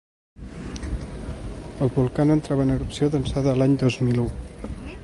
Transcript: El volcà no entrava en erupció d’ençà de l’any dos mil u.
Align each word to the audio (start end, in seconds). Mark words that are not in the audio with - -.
El 1.87 1.93
volcà 1.99 2.27
no 2.31 2.39
entrava 2.39 2.67
en 2.69 2.75
erupció 2.79 3.13
d’ençà 3.17 3.47
de 3.51 3.57
l’any 3.61 3.79
dos 3.85 4.01
mil 4.11 4.23
u. 4.27 4.29